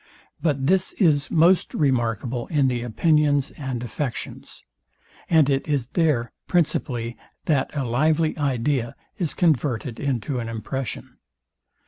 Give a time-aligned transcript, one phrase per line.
[0.41, 4.63] But this is most remarkable in the opinions and affections;
[5.29, 11.17] and it is there principally that a lively idea is converted into an impression.